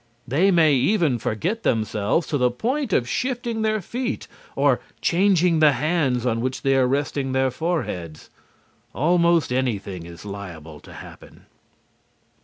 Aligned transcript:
They 0.27 0.49
may 0.49 0.73
even 0.73 1.19
forget 1.19 1.61
themselves 1.61 2.25
to 2.29 2.39
the 2.39 2.49
point 2.49 2.91
of 2.91 3.07
shifting 3.07 3.61
their 3.61 3.81
feet 3.81 4.27
or 4.55 4.79
changing 4.99 5.59
the 5.59 5.73
hands 5.73 6.25
on 6.25 6.41
which 6.41 6.63
they 6.63 6.75
are 6.75 6.87
resting 6.87 7.33
their 7.33 7.51
foreheads. 7.51 8.31
Almost 8.95 9.53
anything 9.53 10.07
is 10.07 10.25
liable 10.25 10.79
to 10.79 10.93
happen. 10.93 11.45